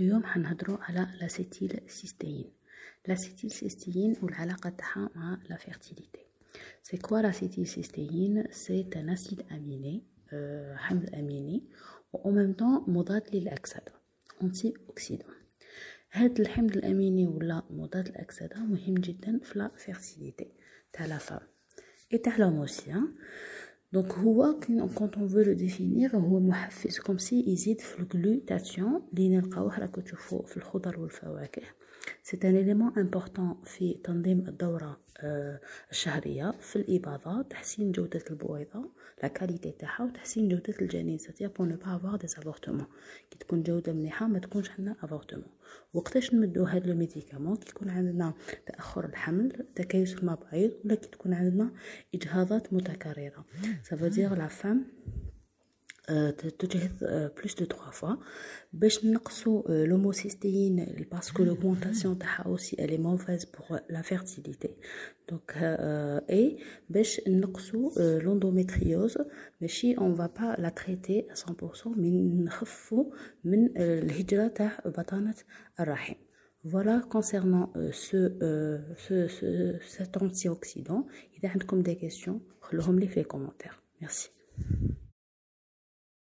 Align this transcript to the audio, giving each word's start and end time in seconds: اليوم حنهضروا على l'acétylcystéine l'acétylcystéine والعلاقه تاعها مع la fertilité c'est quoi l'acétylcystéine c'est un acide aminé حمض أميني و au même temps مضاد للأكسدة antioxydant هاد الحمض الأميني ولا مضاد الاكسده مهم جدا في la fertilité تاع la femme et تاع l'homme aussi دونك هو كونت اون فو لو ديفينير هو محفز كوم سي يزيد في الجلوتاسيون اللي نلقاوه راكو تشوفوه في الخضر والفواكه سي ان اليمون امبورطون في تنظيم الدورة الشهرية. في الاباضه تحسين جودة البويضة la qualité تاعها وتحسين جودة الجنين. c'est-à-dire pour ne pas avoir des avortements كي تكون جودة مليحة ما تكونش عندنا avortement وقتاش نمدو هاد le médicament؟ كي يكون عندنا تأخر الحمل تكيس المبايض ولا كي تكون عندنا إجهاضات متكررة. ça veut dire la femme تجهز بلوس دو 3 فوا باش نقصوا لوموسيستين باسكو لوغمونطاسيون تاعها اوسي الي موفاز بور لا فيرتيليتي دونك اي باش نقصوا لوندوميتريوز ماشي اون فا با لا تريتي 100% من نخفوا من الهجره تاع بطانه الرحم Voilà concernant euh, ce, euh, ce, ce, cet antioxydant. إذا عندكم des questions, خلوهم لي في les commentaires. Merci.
اليوم 0.00 0.24
حنهضروا 0.24 0.78
على 0.80 1.06
l'acétylcystéine 1.20 2.52
l'acétylcystéine 3.06 4.16
والعلاقه 4.22 4.70
تاعها 4.70 5.10
مع 5.14 5.38
la 5.50 5.56
fertilité 5.56 6.26
c'est 6.82 6.96
quoi 6.96 7.20
l'acétylcystéine 7.20 8.44
c'est 8.50 8.90
un 8.96 9.10
acide 9.10 9.40
aminé 9.52 10.04
حمض 10.76 11.14
أميني 11.14 11.64
و 12.12 12.18
au 12.18 12.30
même 12.30 12.52
temps 12.52 12.84
مضاد 12.86 13.36
للأكسدة 13.36 13.92
antioxydant 14.42 15.34
هاد 16.12 16.40
الحمض 16.40 16.76
الأميني 16.76 17.26
ولا 17.26 17.62
مضاد 17.70 18.08
الاكسده 18.08 18.56
مهم 18.56 18.94
جدا 18.94 19.38
في 19.42 19.58
la 19.58 19.70
fertilité 19.76 20.52
تاع 20.92 21.06
la 21.06 21.18
femme 21.18 21.40
et 22.12 22.18
تاع 22.18 22.36
l'homme 22.36 22.56
aussi 22.56 22.94
دونك 23.93 24.11
هو 24.13 24.59
كونت 24.95 25.17
اون 25.17 25.27
فو 25.27 25.39
لو 25.41 25.53
ديفينير 25.53 26.17
هو 26.17 26.39
محفز 26.39 26.99
كوم 26.99 27.17
سي 27.17 27.43
يزيد 27.47 27.81
في 27.81 27.99
الجلوتاسيون 27.99 29.01
اللي 29.13 29.37
نلقاوه 29.37 29.79
راكو 29.79 30.01
تشوفوه 30.01 30.45
في 30.45 30.57
الخضر 30.57 30.99
والفواكه 30.99 31.61
سي 32.30 32.38
ان 32.44 32.56
اليمون 32.56 32.98
امبورطون 32.98 33.56
في 33.64 33.94
تنظيم 33.94 34.48
الدورة 34.48 35.00
الشهرية. 35.90 36.50
في 36.50 36.76
الاباضه 36.76 37.42
تحسين 37.42 37.92
جودة 37.92 38.24
البويضة 38.30 38.90
la 39.22 39.28
qualité 39.28 39.70
تاعها 39.70 40.04
وتحسين 40.04 40.48
جودة 40.48 40.74
الجنين. 40.80 41.18
c'est-à-dire 41.18 41.48
pour 41.48 41.66
ne 41.66 41.76
pas 41.76 41.96
avoir 41.96 42.16
des 42.16 42.26
avortements 42.26 42.86
كي 43.30 43.38
تكون 43.38 43.62
جودة 43.62 43.92
مليحة 43.92 44.26
ما 44.26 44.38
تكونش 44.38 44.70
عندنا 44.70 44.96
avortement 45.02 45.44
وقتاش 45.94 46.34
نمدو 46.34 46.64
هاد 46.64 46.86
le 46.86 46.94
médicament؟ 46.94 47.56
كي 47.56 47.70
يكون 47.70 47.90
عندنا 47.90 48.34
تأخر 48.66 49.04
الحمل 49.04 49.66
تكيس 49.74 50.14
المبايض 50.18 50.72
ولا 50.84 50.94
كي 50.94 51.08
تكون 51.08 51.34
عندنا 51.34 51.70
إجهاضات 52.14 52.72
متكررة. 52.72 53.44
ça 53.82 53.90
veut 53.90 54.06
dire 54.06 54.34
la 54.34 54.46
femme 54.46 54.86
تجهز 56.59 57.03
بلوس 57.37 57.55
دو 57.55 57.65
3 57.65 57.91
فوا 57.91 58.15
باش 58.73 59.05
نقصوا 59.05 59.85
لوموسيستين 59.85 61.05
باسكو 61.11 61.43
لوغمونطاسيون 61.43 62.19
تاعها 62.19 62.43
اوسي 62.43 62.75
الي 62.85 62.97
موفاز 62.97 63.45
بور 63.45 63.79
لا 63.89 64.01
فيرتيليتي 64.01 64.69
دونك 65.29 65.53
اي 66.29 66.57
باش 66.89 67.21
نقصوا 67.27 68.19
لوندوميتريوز 68.19 69.17
ماشي 69.61 69.97
اون 69.97 70.15
فا 70.15 70.27
با 70.39 70.55
لا 70.61 70.69
تريتي 70.69 71.27
100% 71.83 71.87
من 71.87 72.43
نخفوا 72.43 73.05
من 73.43 73.77
الهجره 73.77 74.47
تاع 74.47 74.79
بطانه 74.85 75.35
الرحم 75.79 76.15
Voilà 76.73 76.99
concernant 77.15 77.71
euh, 77.75 77.91
ce, 77.91 78.17
euh, 78.41 78.79
ce, 78.97 79.27
ce, 79.27 79.77
cet 79.87 80.17
antioxydant. 80.17 81.05
إذا 81.37 81.49
عندكم 81.49 81.83
des 81.83 81.95
questions, 81.95 82.39
خلوهم 82.61 82.99
لي 82.99 83.07
في 83.07 83.23
les 83.23 83.27
commentaires. 83.27 83.83
Merci. 84.01 84.29